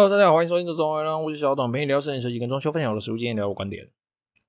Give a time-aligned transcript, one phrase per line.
[0.00, 3.86] Hello，大家好，欢迎收听这种让我是小董陪你聊设计设计跟装修，分享我的实物经验，聊我观点。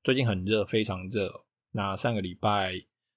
[0.02, 1.30] 最近很热，非常热。
[1.74, 2.72] 那上个礼拜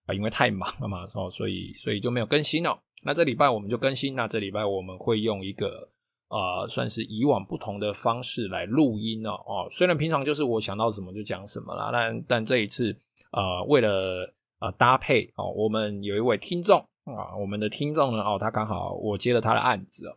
[0.06, 2.76] 啊，因为太忙了嘛，哦，所以所以就没有更新了。
[3.04, 4.16] 那这礼拜我们就更新。
[4.16, 5.88] 那这礼拜我们会用一个
[6.26, 9.34] 呃，算是以往不同的方式来录音哦。
[9.46, 12.90] 哦，虽然平常就是我想到什么就讲什么啦，但但这一次
[13.30, 20.12] 呃，为了呃搭配哦，我们有一位听众啊，我们的听众呢哦，他刚好我接了他的案子。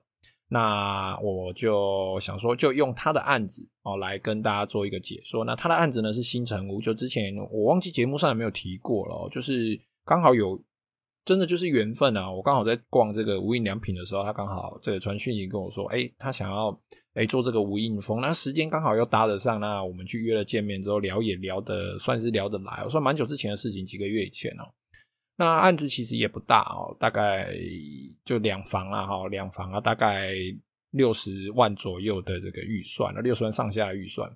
[0.49, 5.43] 那我就想说，就用他的案子哦来跟大家做一个解说。
[5.43, 10.57] 那他的案子呢是新城屋，就之前我忘记节目上有没有提过了，就是刚好有
[11.25, 12.31] 真的就是缘分啊！
[12.31, 16.69] 我刚好在逛这个无印良品的时候，他刚好这个传讯息跟我说，诶，他想要
[17.15, 24.63] 诶做这个无印风，那时间刚好又搭得上，那我们去约了见面之后聊也聊得算是聊得来，我算蛮久之前的事情，几个月以前哦。
[25.39, 27.53] 那案子其实也不大哦，大概
[28.25, 30.33] 就两房啦哈，两房啊，大概
[30.91, 34.27] 六十万左右的这个预算，六十万上下的预算。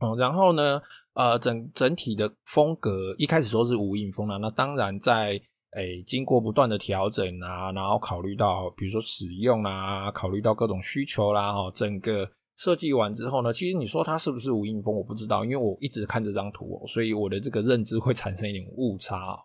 [0.00, 0.82] 嗯，然后呢，
[1.14, 5.40] 呃，整整体的风格一开始说是无印风啦，那当然在
[5.76, 19.38] 诶经过不断的调整啊，然后考虑到比如说使用啊，考虑到各种需求啦，哈，整个设计完之后呢，其实你说它是不是无印风，我不知道，因为我一直看这张图，所以我的这个认知会产生一点误差。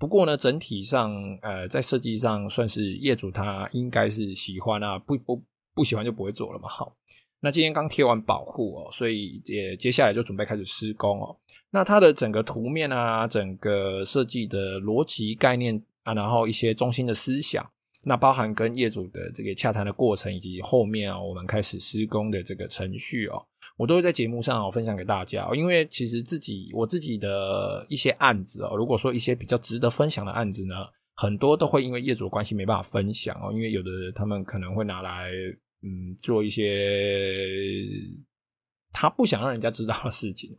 [0.00, 1.12] 不过呢，整体上，
[1.42, 5.42] 呃，在设计上算是业主他应该是喜欢啊，不不
[5.74, 6.66] 不喜欢就不会做了嘛。
[6.70, 6.96] 好，
[7.38, 11.36] 那今天刚贴完保护哦，所以接接下来就准备开始施工哦。
[11.68, 17.70] 那它的整个图面啊，整个设计的逻辑概念啊，然后一些中心的思想，
[18.02, 23.44] 那包含跟业主的这个洽谈的过程，以及后面啊，我们开始施工的这个程序哦。
[23.80, 30.74] 我都会在节目上哦分享给大家，因为其实自己我自己的一些案子哦，如果说一些比较值得分享的案子呢，
[31.16, 35.30] 很多都会因为业主的关系没办法分享哦，因为有的他们可能会拿来
[35.82, 37.86] 嗯做一些
[38.92, 40.50] 他不想让人家知道的事情，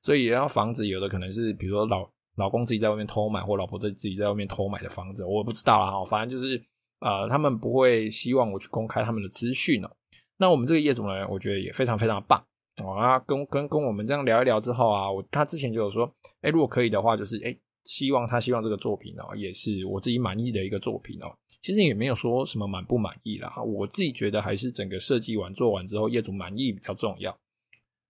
[0.00, 6.62] 所以然后房子有的可能是比如说老老公自己在外面偷买，或老婆在自己在外面偷买的房子，我不知道啦哈，反正就是
[7.00, 9.90] 呃他们不会希望我去公开他们的资讯哦。
[10.36, 12.40] 那我们这个业主呢，我觉得也非常非常棒。
[12.82, 21.26] 哦啊，跟跟跟我们这样聊一聊之后啊，我他之前就有说，哎，如果可以的话，就是哎，希望他希望这个作品哦，也是我自己满意的一个作品哦。
[21.62, 27.36] 其实也没有说什么满不满意啦，我自己觉得还是整个设计完做完之后，业主满意比较重要。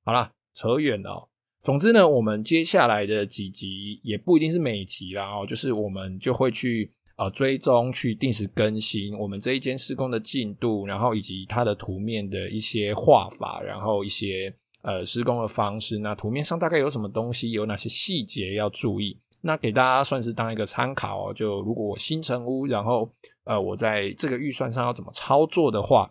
[0.04, 1.28] 好啦，扯远了。
[1.62, 6.92] 总之呢，我们接下来的几集也不一定是每集啦哦，就是我们就会去。
[7.18, 15.98] 啊，追踪去定时更新我们这一间施工的进度，然后以及它的图面的一些画法，然后一些呃施工的方式。
[15.98, 19.18] 那图面上大概有什么东西，有哪些细节要注意？
[19.40, 21.34] 那给大家算是当一个参考哦。
[21.34, 23.12] 就如果我新成屋，然后
[23.46, 26.08] 呃我在这个预算上要怎么操作的话，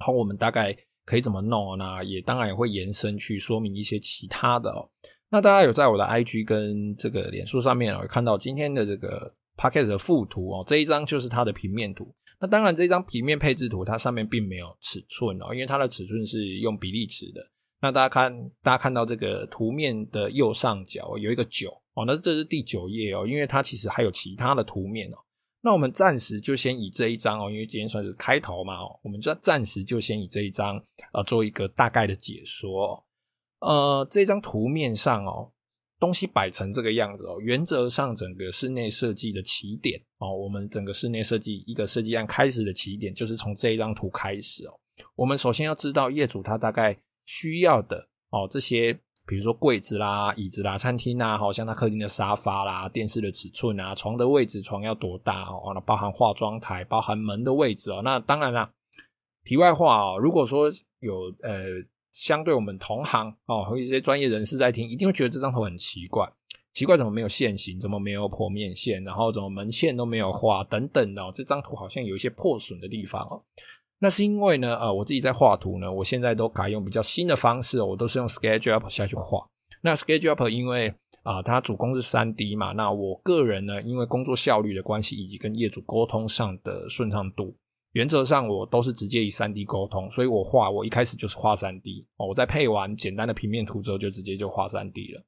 [0.00, 1.78] 然后我们大概可以怎么弄？
[1.78, 4.90] 那也当然也会延伸去说明一些其他的哦。
[5.30, 9.32] 那大家有在我的 IG 跟这个脸书上面有看到今天的这个。
[9.56, 12.14] Podcast 的附图哦，这一张就是它的平面图。
[12.38, 17.40] 那当然，这张平面配置图它上面并没有尺寸哦，因为它的尺寸是用比例尺的。
[17.80, 25.16] 那大家看，大家看到这个图面的右上角有一个九哦，那这是第九页哦，因为它其实还有其他的图面哦。
[25.62, 30.76] 那我们暂时就先以这一张哦，因为今天算是开头嘛哦，我们就暂时就先以这一张
[31.12, 33.02] 呃做一个大概的解说。
[33.60, 35.50] 呃，这张图面上哦。
[35.98, 44.78] 东西摆成这个样子哦，原则上整个室内设计的起点哦，我们整个室内设计一个设计案开始的起点就是从这一张图开始哦。
[45.14, 47.96] 我们首先要知道业主他大概需要的
[48.30, 48.92] 哦这些，
[49.26, 55.72] 比如说柜子啦、椅子啦、餐厅啦，好像他客厅的沙发啦、电视的尺寸啊、床的位置，床要多大哦？
[55.74, 58.02] 那包含化妆台、包含门的位置哦。
[58.04, 58.70] 那当然啦，
[59.44, 60.70] 题外话哦，如果说
[61.00, 61.82] 有呃。
[62.16, 66.26] 相对我们同行哦，和一些专业人士在听，一定会觉得这张图很奇怪，
[66.72, 73.42] 奇怪怎么没有线型，怎么没有剖面线，然后怎么门线都没有画等等的哦，这张图好像有一些破损的地方哦。
[73.98, 79.46] 那是因为呢，呃，我自己在画图呢，我现在都改用比较新的方式，我都是用 SketchUp 下去画。
[79.82, 80.92] 那 SketchUp 因为
[81.22, 87.54] 啊，它主攻是 3D 嘛，那我个人呢，因为工作效率的关系，以及跟业主沟通上的顺畅度。
[87.96, 95.24] 原则上我都是直接以 3D 沟通，所以我画我一开始就是画 3D 哦，我在配完简单的平面图之后就直接就画 3D 了。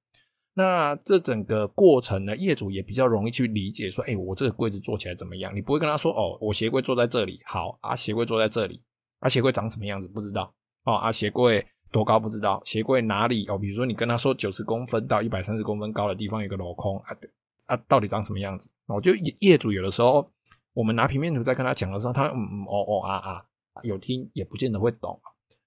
[0.53, 5.57] 那这整个过程呢，业主也比较容易去理解，说，哎，我这个柜子做起来怎么样？
[5.57, 8.83] 你不会跟他说，哦，我鞋柜坐在这里，好啊，鞋柜坐在这里，
[9.21, 10.53] 啊，鞋柜长什么样子不知道
[10.85, 13.57] 哦，啊，鞋柜多高不知道，鞋柜哪里哦？
[13.57, 17.17] 比如说你跟他说九十公分到一百三十公分高的地方有个镂空啊，
[17.65, 18.69] 啊，到底长什么样子？
[18.89, 20.31] 我就业主有的时候。
[20.79, 23.45] 我们拿平面图在跟他讲的时候，他嗯嗯哦哦啊啊，
[23.83, 25.21] 有听也不见得会懂。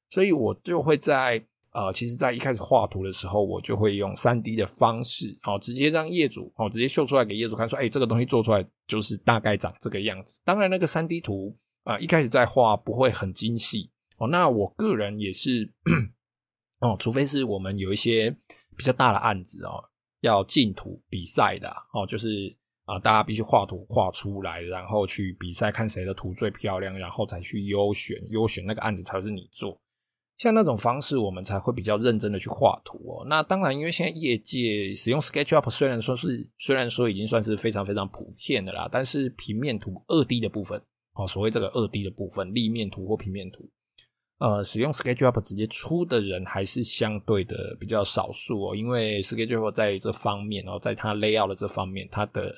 [0.10, 1.44] 所以我就会在
[1.74, 10.40] 呃，其实在一开始画图的时候，我就会用三 D 的方式，哦，直接让业主哦，直接秀出来给业主看，说，哎，这个东西做出来就是大概长这个样子。
[10.46, 14.30] 当然，那个三 D 图啊，一开始在画不会很精细哦。
[14.30, 15.70] 那我个人也是
[16.80, 18.34] 哦，除非是我们有一些
[18.78, 19.84] 比较大的案子哦，
[20.22, 22.56] 要竞图比赛的哦，就是。
[22.86, 29.80] 啊，大家必须画图画出来，然后去比赛，看谁的图最漂亮，然后才去优选，优选那个案子才是你做。
[30.38, 33.24] 像那种方式，我们才会比较认真的去画图哦。
[33.28, 40.82] 那当然，因为现在业界使用 SketchUp 虽然说是，虽然说已经算是非常非常普遍的啦，但是平面图二 D 的部分，
[41.14, 43.70] 哦，所谓这个二 D 的部分，立面图或平面图，
[44.40, 48.76] 呃，使用 SketchUp 直接出的人还是相对的比较少数哦。
[48.76, 52.52] 因为 SketchUp 在这方面哦，在它 layout 的这方面，它的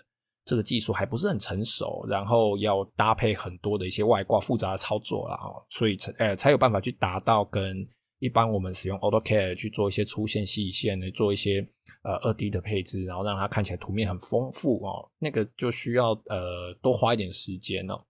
[0.46, 7.76] 这个技术还不是很成熟，然后要搭配很多的一些外挂复杂的操作啦，所以才呃才有办法去达到跟
[8.20, 11.60] 一般我们使用 AutoCAD 去做一些粗线细线来做一些
[12.04, 18.02] 呃二 D 的配置，然后让它看起来图面很丰富哦，那个就需要呃多花一点时间哦。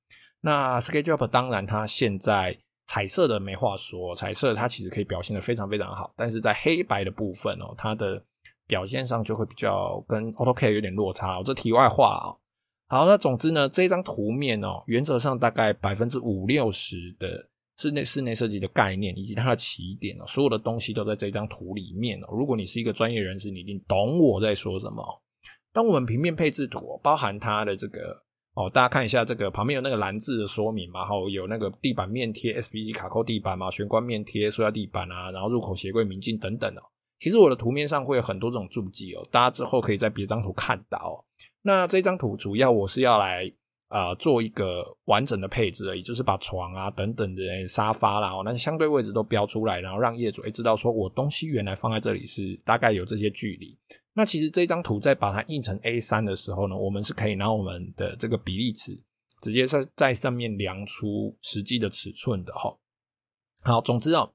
[0.42, 8.24] 那 SketchUp 当然它现在彩色的没话说，彩色它其实可以表现得非常非常好，但是在黑白的部分哦，它的
[8.74, 12.34] 表现上就会比较跟 AutoCAD 有点落差哦，这题外话啊。
[12.88, 17.48] 好，那总之呢，这张图面哦，原则上大概百分之五六十的
[17.78, 22.28] 室内室内设计的概念以及它的起点哦，所有的东西都在这张图里面哦。
[22.31, 25.04] 如果你是一个专业人士，你一定懂我在说什么。
[25.72, 28.20] 当我们平面配置图包含它的这个
[28.56, 36.81] 哦，大家看一下这个旁边有那个蓝字的说明嘛，然后有那个地板面贴 SPC 卡扣地板嘛，玄关面贴塑料地板啊，然后入口鞋柜明镜等等哦。
[37.24, 41.16] 其实我的图面上会有很多这种注记哦，大家之后可以在别张图看到哦。
[41.62, 43.50] 那这张图主要我是要来
[43.88, 53.74] 呃做一个完整的配置而已，就是把床啊等等的沙发啦，那相对位置都标出来，然后让业主诶知道说我东西原来放在这里是大概有这些距离。
[54.12, 59.02] 那其实这张图在把它印成 A 三的时候呢，我们是可以拿我们的这个比例尺
[59.42, 62.78] 直接在在上面量出实际的尺寸的齁。
[63.62, 64.30] 好，总之哦。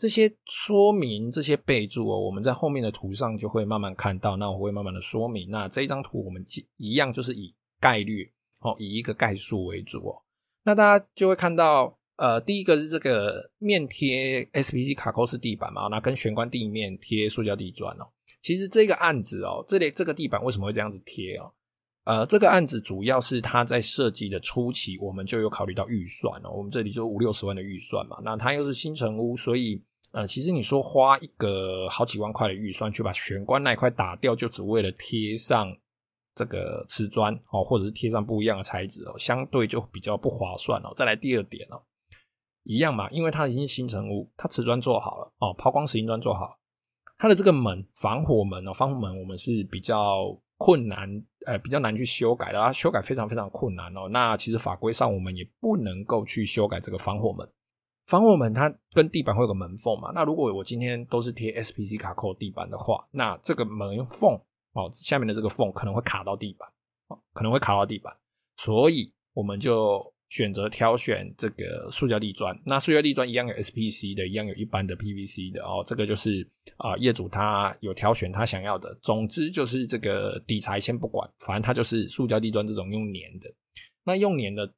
[0.00, 4.34] 这些说明、这些备注哦，我们在后面的图上就会慢慢看到。
[4.34, 5.50] 那我会慢慢的说明。
[5.50, 6.42] 那这一张图我们
[6.78, 8.32] 一样就是以概率
[8.62, 10.22] 哦，以一个概述为主哦。
[10.64, 18.08] 那大家就会看到，呃，第一个是这个面贴 SPC 卡扣式地板嘛，那跟玄关地面贴塑胶地砖哦。
[18.40, 21.52] 其实这个案子哦，这里这个地板为什么会这样子贴哦？
[22.04, 26.50] 呃，这个案子主要是它在设计的初期，我们就有考虑到预算哦。
[26.50, 29.78] 我们这里就五六十万的预算嘛，那它又是新城屋，所以。
[30.12, 35.72] 呃，其实你说花一个好几万块的预算去把玄关那一块打掉，就只为了贴上
[36.34, 40.92] 这个瓷砖哦，或者是贴上不一样的材质哦，相对就比较不划算哦。
[40.96, 41.80] 再来第二点哦，
[42.64, 46.58] 一样嘛，因为它已经新成屋，它瓷砖做好了哦，抛光石英砖做好，
[47.16, 51.08] 它的这个门防火门哦，防火门我们是比较困难，
[51.46, 54.08] 呃，比较难去修改的，它修改非常非常困难哦。
[54.10, 57.48] 那其实法规上我们也不能够去修改这个防火门。
[58.10, 60.10] 防火门它跟地板会有个门缝嘛？
[60.12, 64.30] 那如果我今天都是贴 SPC 卡扣地板的话，那这个门缝
[64.72, 66.68] 哦，下面的这个缝可能会卡到地板，
[67.32, 68.12] 可能会卡到地板，
[68.56, 72.52] 所以我们就选择挑选这个塑胶地砖。
[72.66, 75.84] 那塑胶地砖一样有 SPC 的，一样有一般的 PVC 的哦。
[75.86, 76.44] 这个就是
[76.78, 78.92] 啊、业主他有挑选他想要的。
[79.02, 83.48] 总之就是这个底材先不管，反正它就是塑胶地砖这种用粘的。
[84.02, 84.68] 那用粘的。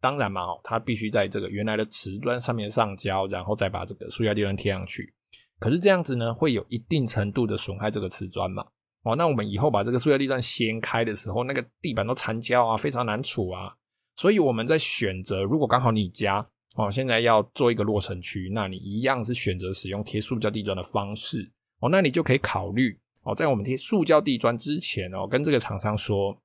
[0.00, 5.12] 当然嘛，哦，它必须在这个原来的瓷砖上面上胶，然后再把这个塑胶地砖贴上去。
[5.58, 8.64] 可是这样子呢，会有一定程度的损害这个瓷砖嘛。
[9.02, 13.74] 哦，那我们以后把这个塑胶地砖掀开的时候，那个地板都残胶啊，非常难处啊。
[14.14, 21.50] 所以我们在选择，如果刚好你家哦现在要做一个落成区，那你一样是选择使用贴塑胶地砖的方式
[21.80, 26.40] 哦，那你就可以考虑哦，在我们贴塑胶地砖之前哦，跟这个厂商说，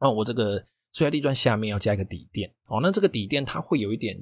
[0.00, 0.64] 哦，我这个。
[0.92, 2.48] 塑料地砖下面要加一个底垫。
[2.68, 4.16] 哦，那这个底垫它会有一点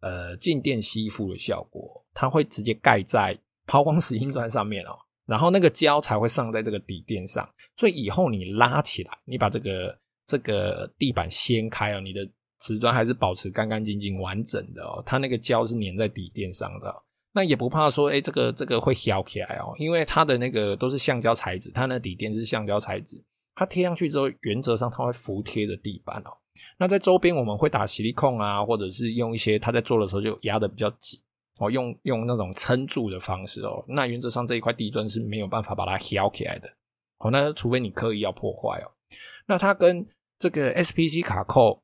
[0.00, 12.20] 呃静电吸附的效果，它会直接盖在抛光石英砖上面哦，然后那个胶才会上在这个底垫上，所以以后你拉起来，你把这个这个地板掀开哦，你的
[12.58, 16.94] 瓷砖还是保持干干净净完整的哦，它那个胶是粘在底垫上的哦，
[17.32, 23.22] 那也不怕说哎这个这个会翘起来哦，因为它的那个都是橡胶材质，它那底垫是橡胶材质。
[23.54, 26.30] 它贴上去之后，原则上它会服贴着地板哦。
[26.78, 31.18] 那在周边我们会打吸力控啊，或者是用一些它在做的时候就压的比较紧
[31.58, 33.84] 哦，用用那种撑住的方式哦。
[33.88, 36.68] 那原则上这一块地砖是没有办法把它挑起来的
[37.18, 37.30] 哦。
[37.30, 38.90] 那除非你刻意要破坏哦。
[39.46, 40.06] 那它跟
[40.38, 41.80] 这个 SPC 卡扣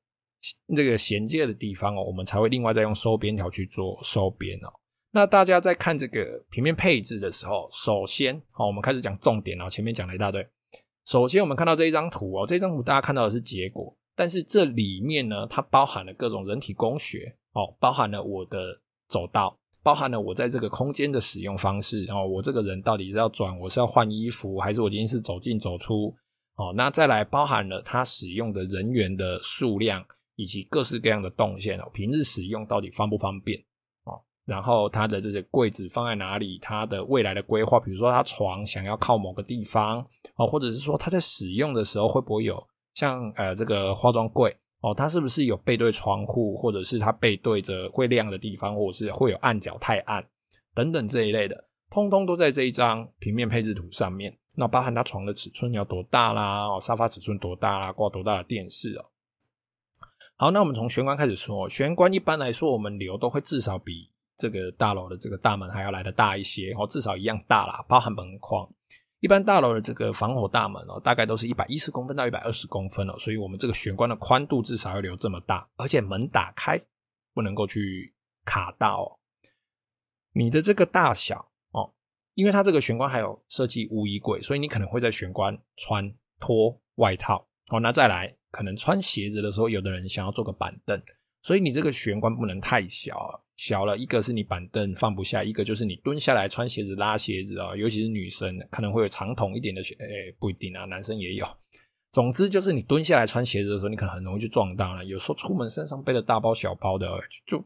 [0.74, 4.72] 这个衔接的地方哦，我们才会另外再用收边条去做收边哦。
[5.12, 9.68] 那大家在看这个平面配置的时候，首先，好，我们开始讲重点哦。
[9.68, 10.46] 前面讲了一大堆，
[11.10, 26.14] 首先我们看到这一张图哦，这张图大家看到的是结果，但是这里面呢，它包含了各种人体工学哦，包含了我的走道，包含了我在这个空间的使用方式，然后我这个人到底是要转，我是要换衣服，还是我今天是走进走出？
[26.54, 30.04] 哦，那再来包含了它使用的人员的数量，
[30.36, 33.60] 以及各式各样的动线哦，平日使用到底方不方便？
[34.50, 36.58] 然后它的这些柜子放在哪里？
[36.60, 40.04] 它的未来的规划，比如说它床想要靠某个地方
[40.34, 42.60] 哦，或者是说它在使用的时候会不会有
[42.94, 50.26] 像呃这个化妆柜哦，它是不是有背对窗户，或者是它背对着会亮的地方，或者是会有暗角太暗
[50.74, 54.36] 等等这一类的，通通都在这一张平面配置图上面。
[54.56, 59.04] 那包含它床的尺寸要多大啦，哦，沙发尺寸多大啦，挂多大的电视哦。
[60.36, 64.09] 好，那我们从玄关开始说，玄关一般来说我们留都会至少比。
[64.40, 68.66] 这个大楼的这个大门还要来得大一些哦，至少一样大啦，包含门框。
[69.20, 76.80] 一般大楼的这个防火大门哦，大概都是一百一十公分到一百二十公分哦，所以我们这个玄关的宽度至少要留这么大，而且门打开
[77.34, 78.14] 不能够去
[78.46, 79.20] 卡到哦。
[80.32, 81.92] 你的这个大小哦，
[82.32, 87.78] 因为它这个玄关还有设计污衣柜，所以你可能会在玄关穿脱外套哦。
[87.78, 90.98] 那再来，可能穿鞋子的时候，有的人想要做个板凳，
[91.42, 93.42] 所以你这个玄关不能太小。
[93.56, 101.46] 小了一个是你板凳放不下，一个就是你蹲下来穿鞋子拉鞋子啊，尤其是女生可能会有长筒一点的鞋，哎、欸，不一定啊，男生也有。
[102.10, 105.04] 总之就是你蹲下来穿鞋子的时候，你可能很容易去撞到了。
[105.04, 107.62] 有时候出门身上背了大包小包的，就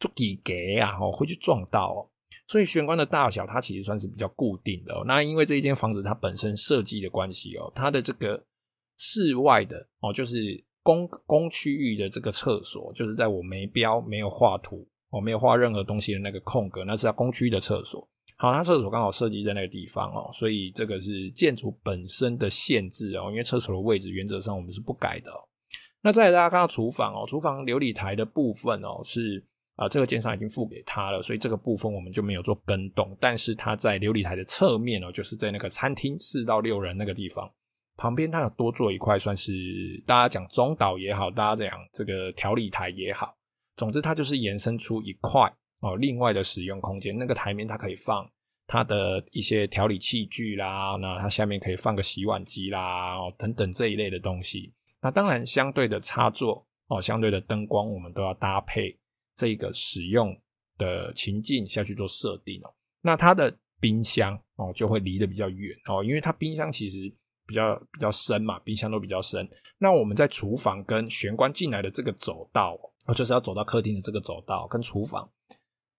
[0.00, 2.10] 就给给啊，哦，会去撞到。
[2.48, 4.92] 所以玄关的大小它其实算是比较固定的。
[5.06, 8.44] 那因为这一间房子它本身设计的关系哦，它的这个
[8.98, 14.86] 室外的哦，就是公公区域的这个厕所，就是在我没标没有画图。
[15.10, 18.08] 我没有画任何东西的那个空格，那是要公区的厕所。
[18.38, 23.30] 好，它厕所刚好设计在那个地方哦，所以这个是建筑本身的限制哦。
[23.30, 25.30] 因为厕所的位置原则上我们是不改的。
[26.00, 29.44] 那再来大家看到厨房哦，厨房琉璃台的部分哦是
[29.76, 33.14] 啊，这个建商已经付给他了，所以这个部分我们就没有做更动。
[33.20, 37.46] 但是它在琉璃台的侧面哦，就是在那个餐厅四到六人那个地方
[38.02, 39.52] 旁边，它有多做一块，算是
[40.04, 43.32] 大家讲中岛也好，大家讲这个调理台也好。
[43.76, 45.48] 总之，它就是延伸出一块
[45.82, 47.16] 哦，另外的使用空间。
[47.16, 48.28] 那个台面它可以放
[48.66, 54.72] 它的一些调理器具啦，那它下面可以放个洗碗机啦，哦等等这一类的东西。
[55.00, 58.98] 那当然，相对的插座哦，相对的灯光，我们都要搭配
[59.36, 60.36] 这个使用
[60.76, 62.74] 的情境下去做设定哦。
[63.00, 67.12] 那它的冰箱哦，就会离得比较远哦，因为它冰箱其实
[67.52, 69.46] 比较比较深嘛，冰箱都比较深。
[69.78, 72.78] 那我们在厨房跟玄关进来的这个走道。
[73.16, 75.28] 就是要走到客厅的这个走道跟厨房。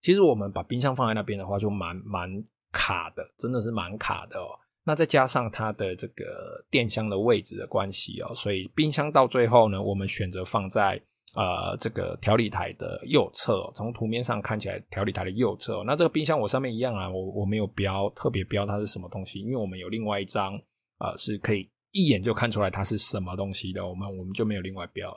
[0.02, 2.30] 其实我们把冰箱放在那边的话，就蛮蛮
[2.72, 4.48] 卡的，真的是蛮卡的哦。
[4.86, 10.98] 那再加上它的这个电箱的位置的关系哦，所以冰箱到最后呢，我们选择放在
[11.36, 13.70] 呃这个调理台的右侧。
[13.76, 15.84] 从图面上看起来，调理台的右侧。
[15.86, 20.58] 那这个冰箱我上面一样啊，我我没有标特别标它是什么东西，因为我们有另外一张
[21.04, 25.14] 呃是可以一眼就看出来它是什么东西的，我们我们就没有另外标。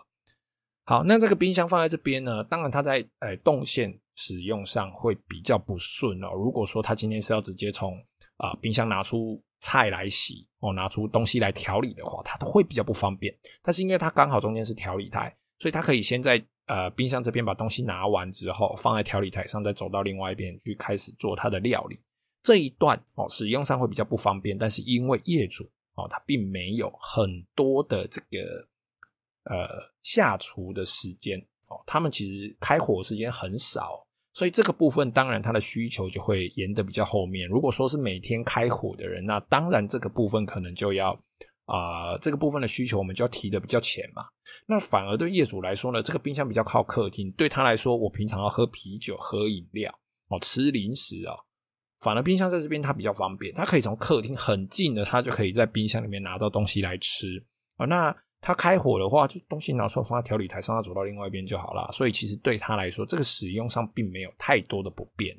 [0.85, 6.29] 好，那这个冰箱放在这边呢，当然它在呃动线使用上会比较不顺哦。
[6.35, 7.97] 如果说它今天是要直接从
[8.37, 13.35] 啊、冰箱拿出菜来洗哦，拿出东西来调理的话，它都会比较不方便。
[13.63, 21.99] 但是因为它刚好中间是调理台，所以它可以先在呃冰箱这边把东西拿完之后，放在调理台上，再走到另外一边去开始做它的料理。
[22.43, 28.69] 这一段哦使用上会比较不方便，但是因为业主哦他并没有很多的这个。
[29.49, 29.69] 呃，
[30.03, 31.39] 下厨的时间
[31.69, 37.49] 哦，他们其实开火时间很少，所以这个部分当然他的需求就会延得比较后面。
[37.49, 41.17] 如果说是每天开火的人，那当然这个部分可能就要
[41.67, 44.25] 啊、这个部分的需求我们就要提的比较前嘛。
[44.67, 51.39] 那反而对业主来说呢，这个冰箱比较靠客厅，对他来说，我平常要喝啤酒、喝饮料哦，吃零食啊、哦，
[52.07, 57.27] 反而冰箱在这边它比较方便，它可以从客厅很近的，它就可以在冰箱里面拿到东西来吃
[57.79, 57.87] 啊、哦。
[57.89, 61.91] 那它开火的话，就东西拿出来放在调理台上，它走到另外一边就好了。
[61.93, 65.37] 所以其实对他来说，这个使用上并没有太多的不便。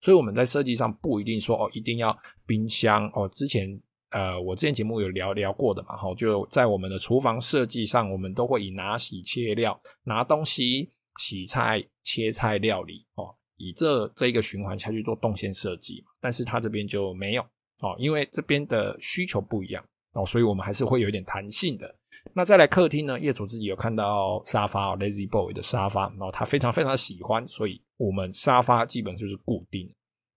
[0.00, 3.28] 所以我们在设计上不一定说哦，一定要冰箱哦。
[3.28, 3.68] 之前
[4.10, 16.10] 呃，我之前节目有聊聊过的嘛，哈，就在我们的厨房设计上，我们都会以拿洗切料、拿东西洗菜、切菜料理哦，以这这一个循环下去做动线设计嘛。
[16.20, 17.42] 但是他这边就没有
[17.80, 19.84] 哦，因为这边的需求不一样
[20.14, 21.94] 哦，所以我们还是会有一点弹性的。
[22.32, 29.88] 那再来客厅呢，业主自己有看到沙发哦 Lazy Boy 的沙发，然后他非常非常喜欢，所以我们沙发基本就是固定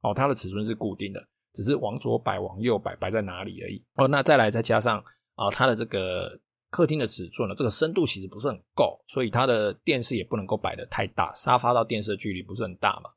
[0.01, 4.07] 哦，它的尺寸是固定的，只是往左摆往右摆摆在哪里而已哦。
[4.07, 5.03] 那再来再加上
[5.35, 6.39] 啊，它的这个
[6.71, 13.09] 客厅的尺寸呢，这个深度其实不是很够，所以它的电视也不能够摆得太大，沙发到电视的距离不是很大嘛。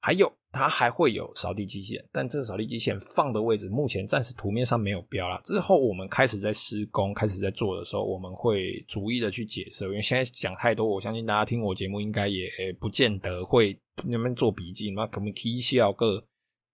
[0.00, 5.40] 还有，它还会有扫地机器人，但这个扫地机器人放的位置目前暂时图面上没有标啦。
[5.44, 9.84] 之后我们开始在施工、开始在做的时候，我们会逐一的去解释。
[9.84, 16.22] 因为现在讲太多，我相信大家听我节目应该也不见得会那边做笔记，那可能提一下个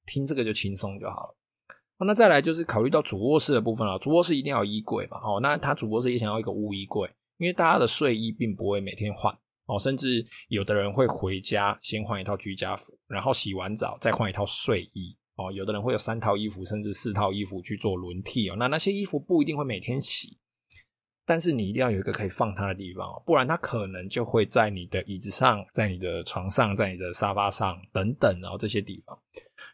[0.07, 1.37] 听这个就轻松就好了。
[2.07, 5.19] 那再来就是考虑到主卧室的部分了，主卧室一定要有衣柜嘛。
[5.23, 9.37] 哦，那他主卧室也想要一个污衣柜，因为大家的睡衣并不会每天换。
[9.67, 15.17] 哦，甚至有的人会回家先换一套居家服，然后洗完澡再换一套睡衣。
[15.37, 18.57] 哦，有的人会有三套衣服，甚至四套衣服去做轮替哦。
[18.59, 20.37] 那那些衣服不一定会每天洗，
[21.25, 29.17] 但是你一定要有一个可以放它的地方哦，不然它可能就会在你的椅子上、在你的床上、在你的沙发上等等哦，这些地方。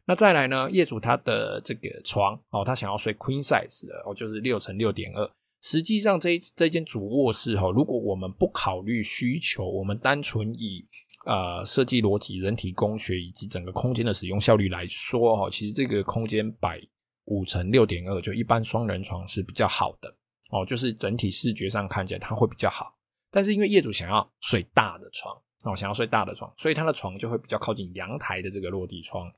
[0.08, 5.30] 那再来呢，业主他的这个床哦，他想要睡 Queen size 的哦，就是六乘六点二。
[5.62, 10.86] 实际上这，这这间主卧室哈，如果我们不考虑需求，我们单纯以
[11.25, 16.80] 呃设计逻辑、人体工学以及整个空间的使用效率来说哈，其实这个空间摆
[17.25, 20.08] 五乘六点二，就一般双人床是比较好的
[20.52, 22.94] 哦，就是整体视觉上看起来它会比较好。
[23.32, 29.28] 但是因为业主想要睡大的床哦，想要睡大的床，所以他的床就会比较靠近阳台的这个落地窗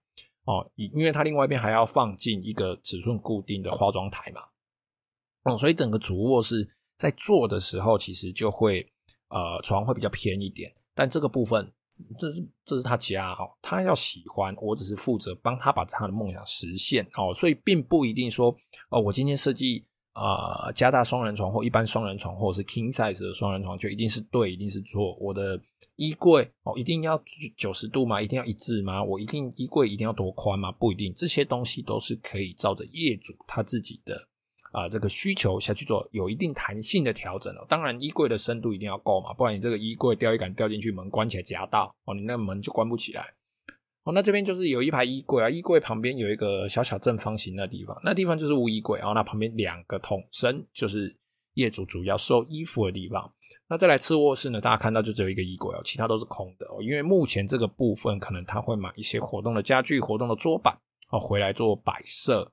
[0.49, 4.41] 哦，因为它另外一边还要放进一个尺寸固定的化妆台嘛。
[5.43, 8.91] 哦，所以整个主卧室在做的时候，其实就会
[9.29, 11.71] 呃床会比较偏一点，但这个部分
[12.19, 18.51] 这是这是他家哈，他要喜欢，我只是负责帮他把他的梦想实现哦，所以并不一定说
[18.89, 19.85] 哦，我今天设计
[20.19, 25.15] 呃加大双人床或一般双人床或者是 king size 的双人床就一定是对，一定是错。
[25.21, 25.61] 我的
[25.97, 27.21] 衣柜哦一定要
[27.57, 28.21] 九十度吗？
[28.21, 29.03] 一定要一致吗？
[29.03, 30.73] 我一定衣柜一定要多宽吗？
[30.73, 34.29] 不一定，这些东西都是可以照着业主他自己的。
[34.71, 37.65] 啊、这个需求下去做有一定弹性的调整哦。
[37.67, 43.33] 当然，衣柜的深度一定要够嘛，不然你这个衣柜吊衣杆掉进去，门关起来夹到哦，你那个门就关不起来
[44.09, 44.13] 哦。
[44.15, 49.13] 那这边就是有一排衣柜啊，衣柜旁边有一个小小正方形的地方，那地方就是无衣柜哦。
[49.15, 51.15] 那旁边两个桶身就是
[51.55, 53.31] 业主主要收衣服的地方。
[53.69, 56.83] 那再来次卧室呢，大家看到就只有一个衣柜哦，其他都是空的哦。
[56.83, 60.75] 因为目前这个部分可能他会买一些活动的家具、活动的桌板
[61.11, 62.51] 哦，回来做摆设。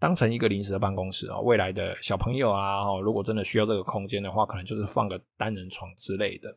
[0.00, 6.54] 当成一个临时的办公室啊，未来的小朋友啊，如果真的需要这个空间的话，可能就是放个单人床之类的。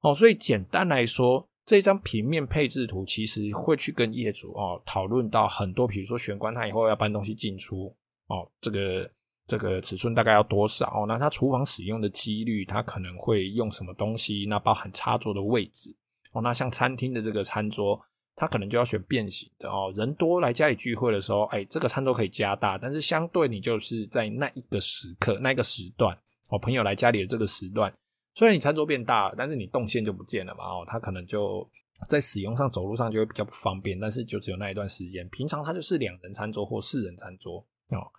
[0.00, 7.94] 哦，所以简单来说，这张平面配置图其实会去跟业主哦讨论到很多，比如说玄关，他以后要搬东西进出
[8.26, 9.10] 哦，这个
[9.46, 10.86] 这个尺寸大概要多少？
[10.94, 14.46] 哦，那他厨房使用的几率，他可能会用什么东西？
[14.48, 15.94] 那包含插座的位置
[16.32, 18.00] 哦，那像餐厅的这个餐桌。
[18.36, 27.94] 他可能就要选变形的哦，人多来家里聚会的时候，哎，这个餐桌可以加大，但是相对你就是在那一个时刻、那一个时段哦，朋友来家里的这个时段，
[28.34, 31.68] 虽然你餐桌变大了，但是你动线就不见了嘛哦，它可能就
[32.08, 38.10] 在使用上、走路上就会比较不方便，但是就只有那一段时间，平常它就是两人餐桌或四人餐桌哦。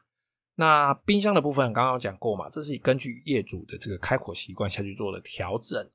[0.55, 5.85] 那冰箱的部分刚刚讲过嘛，这是根据业主的这个开火习惯下去做的调整。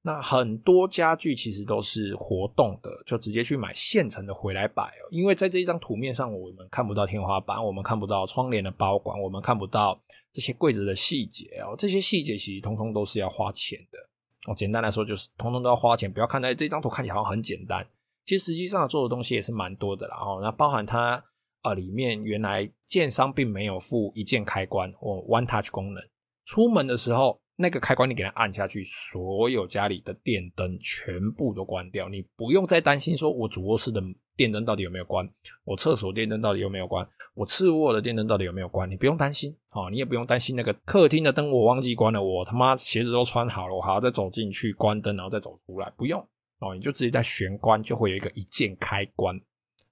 [0.00, 5.08] 那很多家具其实都是活动的，就直接去买现成的回来摆哦。
[5.10, 10.00] 因为在这一张图面上，我们看不到天花板，我们看不到窗帘的包管，我们看不到
[10.32, 11.74] 这些柜子的细节哦。
[11.76, 13.98] 这些细节其实通通都是要花钱的
[14.46, 14.54] 哦。
[14.54, 16.10] 简单来说，就是通通都要花钱。
[16.10, 17.84] 不要看在这张图看起来好像很简单，
[18.24, 20.38] 其实实际上做的东西也是蛮多的啦哦。
[20.40, 21.22] 那包含它
[21.64, 26.02] 呃里面原来建商并没有附一键开关或 One Touch 功能，
[26.44, 27.40] 出门的时候。
[27.60, 34.00] 那个开关你给它按下去，所有家里的电灯全部都关掉，你不用再担心说，我主卧室的
[34.36, 35.28] 电灯到底有没有关，
[35.64, 46.24] 我厕所电灯到底有没有关，我次卧的电灯到底有没有关，你不用担心啊，你也不用担心那个客厅的灯我忘记关了，我他妈鞋子都穿好了，我还要再走进去关灯，然后再走出来，不用
[46.60, 49.36] 哦，你就直接在玄关就会有一个一键开关，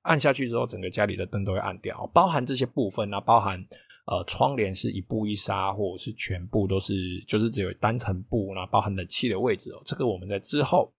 [0.03, 3.67] 按下去之后，整个家里的灯都会按掉，包含这些部分啊，包含。
[4.07, 6.95] 呃，窗帘是一布一纱，或者是全部都是，
[7.27, 9.83] 就是只有单层布，然后包含冷气的位置哦。
[9.85, 10.93] 这个我们在之后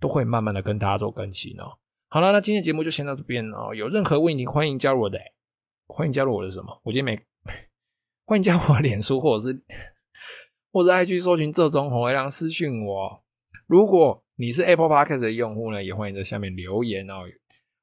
[0.00, 1.76] 都会慢慢的跟大家做更新哦。
[2.08, 3.74] 好了，那今天节目就先到这边哦。
[3.74, 5.18] 有任何问题，欢迎加入我的，
[5.86, 6.80] 欢迎加入我的什么？
[6.82, 7.20] 我今天没，
[8.24, 9.62] 欢迎加入我脸书，或者是
[10.72, 13.22] 或者 IG 搜寻这种红微亮私讯我。
[13.66, 17.24] 如果你是 Apple Podcast 的用户呢，也欢迎在下面留言哦，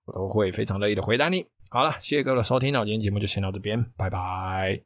[0.06, 1.46] 我都会非常乐意的回答你。
[1.74, 4.80] 好了，谢谢各位的收听，那我今天节目就先到这边，拜拜。